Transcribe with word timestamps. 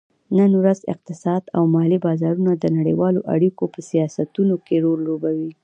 نن 0.37 0.51
ورځ 0.61 0.79
اقتصاد 0.93 1.43
او 1.55 1.63
مالي 1.75 1.97
بازارونه 2.05 2.53
د 2.55 2.65
نړیوالو 2.77 3.21
اړیکو 3.35 3.63
په 3.73 3.79
سیاستونو 3.89 4.55
کې 4.65 4.75
رول 4.85 4.99
لوبوي 5.07 5.49